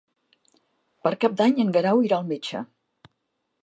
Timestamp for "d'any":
1.43-1.63